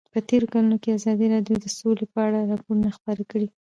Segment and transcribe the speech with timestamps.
[0.13, 3.55] په تېرو کلونو کې ازادي راډیو د سوله په اړه راپورونه خپاره کړي دي.